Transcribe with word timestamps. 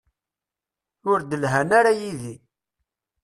Ur 1.11 1.19
d-lhan 1.21 1.69
ara 1.79 1.91
yid-i. 1.99 2.35